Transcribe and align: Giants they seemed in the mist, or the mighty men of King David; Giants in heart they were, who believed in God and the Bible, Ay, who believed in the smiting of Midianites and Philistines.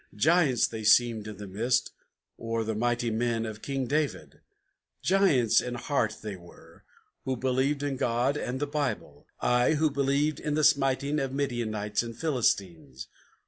Giants 0.15 0.65
they 0.65 0.83
seemed 0.83 1.27
in 1.27 1.37
the 1.37 1.45
mist, 1.45 1.91
or 2.35 2.63
the 2.63 2.73
mighty 2.73 3.11
men 3.11 3.45
of 3.45 3.61
King 3.61 3.85
David; 3.85 4.41
Giants 5.03 5.61
in 5.61 5.75
heart 5.75 6.17
they 6.23 6.35
were, 6.35 6.83
who 7.23 7.37
believed 7.37 7.83
in 7.83 7.97
God 7.97 8.35
and 8.35 8.59
the 8.59 8.65
Bible, 8.65 9.27
Ay, 9.41 9.73
who 9.73 9.91
believed 9.91 10.39
in 10.39 10.55
the 10.55 10.63
smiting 10.63 11.19
of 11.19 11.31
Midianites 11.31 12.01
and 12.01 12.17
Philistines. 12.17 13.09